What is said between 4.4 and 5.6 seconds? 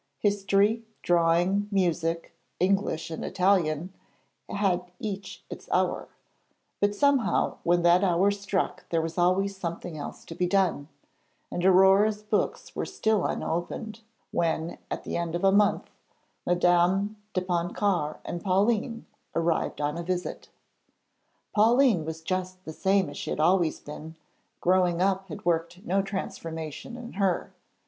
had each